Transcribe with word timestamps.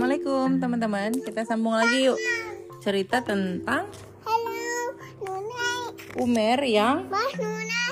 Assalamualaikum 0.00 0.64
teman-teman. 0.64 1.12
Kita 1.12 1.44
sambung 1.44 1.76
lagi 1.76 2.08
yuk. 2.08 2.16
Cerita 2.80 3.20
tentang. 3.20 3.84
Umer 6.16 6.56
yang 6.64 7.04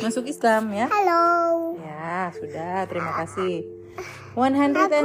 masuk 0.00 0.24
Islam 0.24 0.72
ya. 0.72 0.88
Halo. 0.88 1.76
Ya, 1.76 2.32
sudah. 2.32 2.89
Terima 2.89 3.12
kasih. 3.12 3.61
Aku 4.32 4.40
adik 4.40 4.89
bebek 4.89 5.04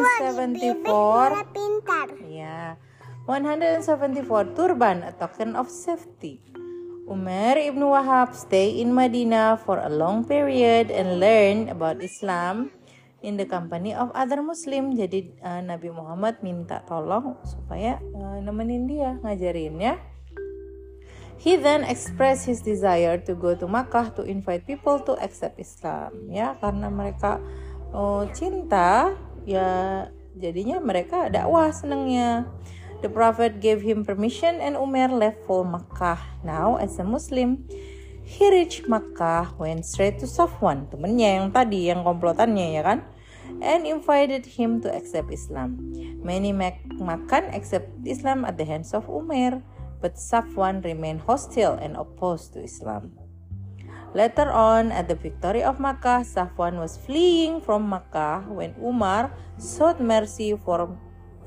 174 0.79 1.51
pintar. 1.51 2.07
Ya. 2.31 2.79
174 3.27 4.55
turban, 4.55 5.03
a 5.03 5.11
token 5.11 5.59
of 5.59 5.67
safety. 5.67 6.39
Umar 7.03 7.59
ibn 7.59 7.83
Wahab 7.83 8.31
stay 8.31 8.79
in 8.79 8.95
Madinah 8.95 9.59
for 9.59 9.75
a 9.75 9.91
long 9.91 10.23
period 10.23 10.87
and 10.87 11.19
learn 11.19 11.67
about 11.67 11.99
Islam 11.99 12.71
in 13.23 13.39
the 13.39 13.47
company 13.47 13.95
of 13.95 14.11
other 14.11 14.43
Muslim. 14.43 14.93
Jadi 14.93 15.39
uh, 15.39 15.63
Nabi 15.63 15.89
Muhammad 15.89 16.43
minta 16.43 16.83
tolong 16.83 17.39
supaya 17.47 17.97
uh, 18.13 18.37
nemenin 18.43 18.85
dia, 18.85 19.17
ngajarin 19.23 19.79
ya. 19.79 19.95
He 21.39 21.59
then 21.59 21.83
expressed 21.83 22.47
his 22.47 22.63
desire 22.63 23.19
to 23.27 23.35
go 23.35 23.51
to 23.55 23.67
Makkah 23.67 24.15
to 24.15 24.23
invite 24.23 24.63
people 24.63 25.01
to 25.03 25.17
accept 25.19 25.59
Islam. 25.59 26.31
Ya, 26.31 26.55
karena 26.59 26.87
mereka 26.87 27.41
uh, 27.91 28.27
cinta, 28.31 29.11
ya 29.43 30.07
jadinya 30.37 30.79
mereka 30.83 31.31
dakwah 31.31 31.71
senangnya. 31.71 32.47
The 33.03 33.11
Prophet 33.11 33.59
gave 33.59 33.83
him 33.83 34.07
permission 34.07 34.63
and 34.63 34.79
Umar 34.79 35.11
left 35.11 35.43
for 35.43 35.67
Makkah. 35.67 36.19
Now 36.47 36.79
as 36.79 36.95
a 36.95 37.03
Muslim, 37.03 37.67
he 38.23 38.47
reached 38.49 38.87
Makkah, 38.87 39.51
went 39.59 39.83
straight 39.83 40.17
to 40.23 40.27
Safwan, 40.27 40.87
temennya 40.87 41.43
yang 41.43 41.47
tadi, 41.51 41.91
yang 41.91 42.07
komplotannya 42.07 42.79
ya 42.79 42.81
kan? 42.83 42.99
And 43.59 43.83
invited 43.83 44.47
him 44.47 44.79
to 44.81 44.89
accept 44.89 45.29
Islam. 45.29 45.77
Many 46.23 46.55
Mak- 46.55 46.87
Makkan 46.95 47.51
accept 47.51 47.91
Islam 48.07 48.47
at 48.47 48.55
the 48.55 48.63
hands 48.63 48.95
of 48.95 49.07
Umar, 49.11 49.59
but 49.99 50.15
Safwan 50.15 50.83
remained 50.83 51.23
hostile 51.27 51.75
and 51.79 51.99
opposed 51.99 52.55
to 52.55 52.63
Islam. 52.63 53.11
Later 54.13 54.53
on, 54.53 54.93
at 54.93 55.09
the 55.09 55.17
victory 55.17 55.65
of 55.65 55.81
Makkah, 55.81 56.21
Safwan 56.21 56.77
was 56.77 57.01
fleeing 57.01 57.59
from 57.59 57.89
Makkah 57.89 58.45
when 58.45 58.77
Umar 58.77 59.33
sought 59.57 59.97
mercy 59.97 60.53
for 60.53 60.85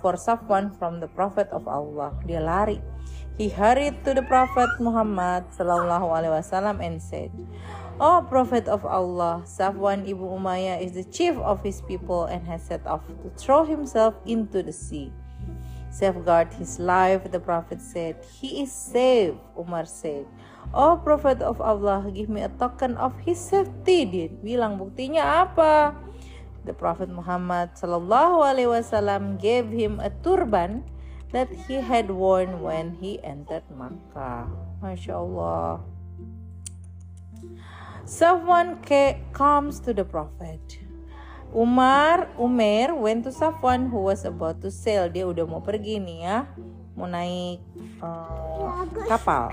for 0.02 0.18
Safwan 0.18 0.74
from 0.74 0.98
the 0.98 1.06
Prophet 1.06 1.46
of 1.54 1.70
Allah. 1.70 2.12
Dia 2.26 2.42
lari. 2.42 2.82
He 3.36 3.52
hurried 3.52 4.00
to 4.08 4.16
the 4.16 4.24
Prophet 4.24 4.72
Muhammad 4.80 5.44
sallallahu 5.52 6.08
alaihi 6.08 6.32
wasallam 6.40 6.80
and 6.80 6.96
said, 7.04 7.28
"O 8.00 8.24
Prophet 8.24 8.64
of 8.64 8.88
Allah, 8.88 9.44
Safwan 9.44 10.08
ibn 10.08 10.24
Umayyah 10.24 10.80
is 10.80 10.96
the 10.96 11.04
chief 11.04 11.36
of 11.44 11.60
his 11.60 11.84
people 11.84 12.24
and 12.24 12.48
has 12.48 12.64
set 12.64 12.80
off 12.88 13.04
to 13.04 13.28
throw 13.36 13.68
himself 13.68 14.16
into 14.24 14.64
the 14.64 14.72
sea." 14.72 15.12
Safeguard 15.92 16.52
his 16.56 16.80
life, 16.80 17.28
the 17.28 17.40
Prophet 17.40 17.80
said. 17.80 18.20
He 18.40 18.64
is 18.64 18.72
safe, 18.72 19.36
Umar 19.56 19.84
said. 19.84 20.28
Oh 20.76 21.00
Prophet 21.00 21.40
of 21.40 21.60
Allah, 21.60 22.08
give 22.12 22.28
me 22.28 22.44
a 22.44 22.52
token 22.52 22.96
of 23.00 23.16
his 23.24 23.40
safety. 23.40 24.04
Dia 24.04 24.28
bilang 24.28 24.76
buktinya 24.76 25.44
apa? 25.44 25.96
The 26.68 26.76
Prophet 26.76 27.08
Muhammad 27.08 27.78
Sallallahu 27.78 28.44
Alaihi 28.44 28.68
Wasallam 28.76 29.40
gave 29.40 29.72
him 29.72 29.96
a 30.02 30.12
turban 30.24 30.84
that 31.36 31.52
he 31.68 31.84
had 31.84 32.08
worn 32.08 32.64
when 32.64 32.96
he 32.96 33.20
entered 33.20 33.68
Makkah. 33.68 34.48
Masya 34.80 35.20
Allah. 35.20 35.84
Someone 38.08 38.80
comes 39.36 39.76
to 39.84 39.92
the 39.92 40.00
Prophet. 40.00 40.80
Umar, 41.52 42.32
Umar 42.40 42.96
went 42.96 43.28
to 43.28 43.32
Safwan 43.36 43.92
who 43.92 44.08
was 44.08 44.24
about 44.24 44.64
to 44.64 44.72
sail. 44.72 45.12
Dia 45.12 45.28
udah 45.28 45.44
mau 45.44 45.60
pergi 45.60 46.00
nih 46.00 46.24
ya, 46.24 46.48
mau 46.96 47.04
naik 47.04 47.60
uh, 48.00 48.88
kapal. 49.04 49.52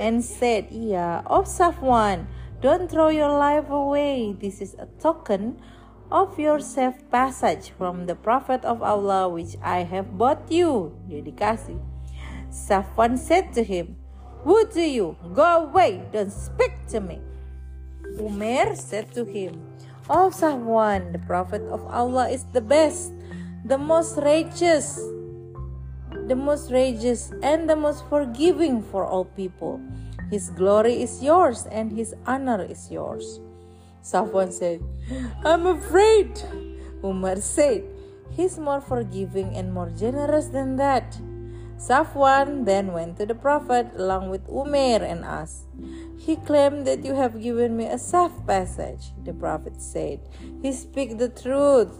And 0.00 0.24
said, 0.24 0.72
iya, 0.72 1.20
oh 1.28 1.44
Safwan, 1.44 2.24
don't 2.64 2.88
throw 2.88 3.12
your 3.12 3.36
life 3.36 3.68
away. 3.68 4.32
This 4.32 4.64
is 4.64 4.72
a 4.80 4.88
token 4.96 5.60
of 6.10 6.38
your 6.38 6.60
safe 6.60 6.98
passage 7.10 7.70
from 7.76 8.06
the 8.06 8.14
Prophet 8.14 8.64
of 8.64 8.82
Allah 8.82 9.28
which 9.28 9.56
I 9.62 9.82
have 9.82 10.18
bought 10.18 10.50
you. 10.50 10.94
Dia 11.08 11.22
dikasih. 11.22 11.78
Safwan 12.50 13.18
said 13.18 13.52
to 13.54 13.62
him, 13.62 13.96
Who 14.46 14.64
do 14.70 14.80
you? 14.80 15.18
Go 15.34 15.66
away, 15.66 16.06
don't 16.12 16.32
speak 16.32 16.72
to 16.94 17.00
me. 17.00 17.18
Umar 18.16 18.76
said 18.76 19.12
to 19.12 19.26
him, 19.26 19.60
Oh 20.08 20.30
Safwan, 20.30 21.10
the 21.10 21.18
Prophet 21.26 21.62
of 21.66 21.82
Allah 21.90 22.30
is 22.30 22.46
the 22.54 22.62
best, 22.62 23.10
the 23.66 23.76
most 23.76 24.16
righteous, 24.22 25.02
the 26.30 26.38
most 26.38 26.70
righteous, 26.70 27.34
and 27.42 27.68
the 27.68 27.74
most 27.74 28.06
forgiving 28.06 28.80
for 28.80 29.04
all 29.04 29.26
people. 29.34 29.82
His 30.30 30.50
glory 30.50 31.02
is 31.02 31.22
yours, 31.22 31.66
and 31.70 31.90
his 31.90 32.14
honor 32.26 32.62
is 32.62 32.90
yours. 32.90 33.40
Safwan 34.02 34.54
said, 34.54 34.78
I'm 35.44 35.66
afraid. 35.66 36.40
Umar 37.04 37.36
said, 37.36 37.84
He's 38.30 38.58
more 38.58 38.80
forgiving 38.80 39.54
and 39.54 39.72
more 39.72 39.90
generous 39.90 40.46
than 40.46 40.76
that. 40.76 41.16
Safwan 41.78 42.64
then 42.64 42.92
went 42.92 43.16
to 43.18 43.26
the 43.26 43.34
Prophet 43.34 43.86
along 43.96 44.30
with 44.30 44.48
Umar 44.48 45.04
and 45.04 45.24
asked, 45.24 45.66
He 46.18 46.36
claimed 46.36 46.86
that 46.86 47.04
you 47.04 47.14
have 47.14 47.40
given 47.40 47.76
me 47.76 47.86
a 47.86 47.98
safe 47.98 48.32
passage. 48.46 49.12
The 49.24 49.32
Prophet 49.32 49.80
said, 49.80 50.20
He 50.62 50.72
speak 50.72 51.18
the 51.18 51.28
truth. 51.28 51.92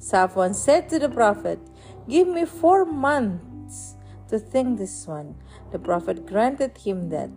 Safwan 0.00 0.54
said 0.54 0.88
to 0.88 0.98
the 0.98 1.08
Prophet, 1.08 1.60
Give 2.08 2.26
me 2.26 2.44
four 2.44 2.84
months 2.84 3.94
to 4.28 4.38
think 4.38 4.78
this 4.78 5.06
one. 5.06 5.36
The 5.70 5.78
Prophet 5.78 6.26
granted 6.26 6.78
him 6.78 7.10
that. 7.10 7.30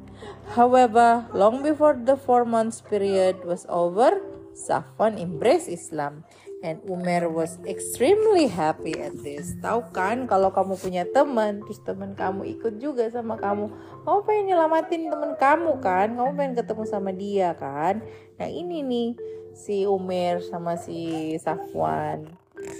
However, 0.56 1.28
long 1.34 1.64
before 1.64 2.00
the 2.02 2.18
four 2.18 2.46
months 2.46 2.82
period 2.82 3.46
was 3.46 3.66
over, 3.70 4.22
Safwan 4.58 5.22
embraced 5.22 5.70
Islam. 5.70 6.26
And 6.66 6.82
Umar 6.90 7.30
was 7.30 7.62
extremely 7.70 8.50
happy 8.50 8.98
at 8.98 9.14
this. 9.22 9.54
Tahu 9.62 9.94
kan 9.94 10.26
kalau 10.26 10.50
kamu 10.50 10.74
punya 10.74 11.06
teman, 11.06 11.62
terus 11.62 11.78
teman 11.86 12.18
kamu 12.18 12.50
ikut 12.58 12.82
juga 12.82 13.06
sama 13.14 13.38
kamu, 13.38 13.70
kamu 14.02 14.20
pengen 14.26 14.46
nyelamatin 14.50 15.06
teman 15.06 15.38
kamu 15.38 15.78
kan, 15.78 16.18
kamu 16.18 16.30
pengen 16.34 16.54
ketemu 16.58 16.84
sama 16.90 17.14
dia 17.14 17.54
kan. 17.54 18.02
Nah 18.42 18.50
ini 18.50 18.82
nih 18.82 19.10
si 19.54 19.86
Umar 19.86 20.42
sama 20.42 20.82
si 20.82 21.38
Safwan, 21.38 22.26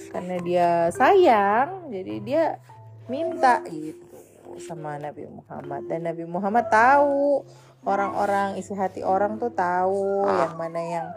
karena 0.10 0.36
dia 0.42 0.70
sayang, 0.90 1.94
jadi 1.94 2.14
dia 2.26 2.44
minta 3.06 3.62
gitu 3.70 4.10
sama 4.58 4.98
Nabi 4.98 5.30
Muhammad 5.30 5.86
dan 5.86 6.02
Nabi 6.02 6.26
Muhammad 6.26 6.66
tahu 6.74 7.46
orang-orang 7.86 8.58
isi 8.58 8.74
hati 8.74 9.06
orang 9.06 9.38
tuh 9.38 9.54
tahu 9.54 10.26
yang 10.26 10.58
mana 10.58 10.82
yang 10.82 11.08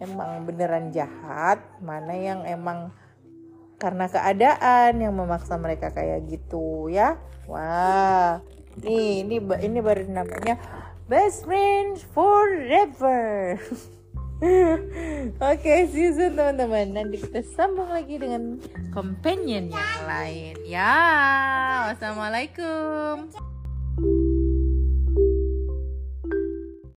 emang 0.00 0.44
beneran 0.44 0.92
jahat, 0.92 1.60
mana 1.80 2.12
yang 2.12 2.44
emang 2.44 2.92
karena 3.76 4.08
keadaan 4.08 5.00
yang 5.00 5.12
memaksa 5.12 5.60
mereka 5.60 5.92
kayak 5.92 6.24
gitu 6.28 6.88
ya. 6.88 7.20
Wah, 7.46 8.40
nih 8.80 9.24
ini 9.24 9.36
ini 9.40 9.78
baru 9.80 10.08
namanya 10.08 10.56
best 11.06 11.44
friends 11.44 12.02
forever. 12.10 13.56
Oke, 15.40 15.88
you 15.96 16.12
soon 16.12 16.36
teman-teman. 16.36 16.92
Nanti 16.92 17.16
kita 17.24 17.40
sambung 17.56 17.88
lagi 17.88 18.20
dengan 18.20 18.60
companion 18.92 19.72
yang 19.72 20.00
lain. 20.04 20.60
Ya, 20.68 20.92
wassalamualaikum. 21.88 23.32